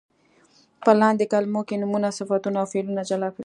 په 0.85 0.91
لاندې 1.01 1.25
کلمو 1.33 1.61
کې 1.67 1.75
نومونه، 1.81 2.09
صفتونه 2.17 2.57
او 2.61 2.67
فعلونه 2.71 3.01
جلا 3.09 3.29
کړئ. 3.35 3.39